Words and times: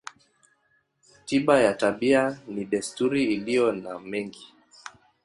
Tiba 1.25 1.59
ya 1.59 1.73
tabia 1.73 2.39
ni 2.47 2.63
desturi 2.65 3.23
iliyo 3.33 3.71
na 3.71 3.99
mengi. 3.99 4.53